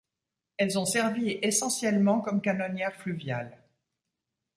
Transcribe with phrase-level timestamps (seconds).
[0.57, 3.55] Elles ont servi essentiellement comme canonnières fluviales.